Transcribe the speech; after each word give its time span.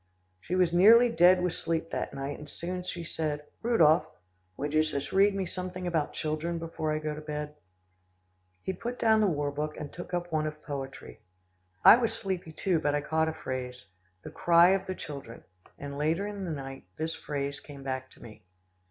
She 0.39 0.55
was 0.55 0.73
nearly 0.73 1.09
dead 1.09 1.43
with 1.43 1.53
sleep 1.53 1.91
that 1.91 2.11
night, 2.11 2.39
and 2.39 2.49
soon 2.49 2.81
she 2.81 3.03
said, 3.03 3.43
"Rudolph, 3.61 4.07
would 4.57 4.73
you 4.73 4.81
just 4.81 5.13
read 5.13 5.35
me 5.35 5.45
something 5.45 5.85
about 5.85 6.11
children, 6.11 6.57
before 6.57 6.91
I 6.91 6.97
go 6.97 7.13
to 7.13 7.21
bed?" 7.21 7.53
He 8.63 8.73
put 8.73 8.97
down 8.97 9.21
the 9.21 9.27
war 9.27 9.51
book, 9.51 9.77
and 9.77 9.93
took 9.93 10.11
up 10.11 10.31
one 10.31 10.47
of 10.47 10.63
poetry. 10.63 11.19
I 11.85 11.97
was 11.97 12.13
sleepy 12.13 12.51
too, 12.51 12.79
but 12.79 12.95
I 12.95 13.01
caught 13.01 13.29
a 13.29 13.33
phrase, 13.33 13.85
"The 14.23 14.31
cry 14.31 14.69
of 14.69 14.87
the 14.87 14.95
children," 14.95 15.43
and 15.77 15.99
later 15.99 16.25
in 16.25 16.45
the 16.45 16.51
night, 16.51 16.85
this 16.97 17.13
phrase 17.13 17.59
came 17.59 17.83
back 17.83 18.09
to 18.09 18.23
me. 18.23 18.41